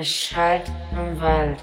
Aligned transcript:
Es 0.00 0.14
schallt 0.14 0.70
im 0.92 1.20
Wald. 1.20 1.58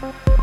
Bye. 0.00 0.33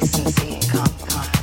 complacency 0.00 0.54
and 0.54 0.68
compromise. 0.70 1.39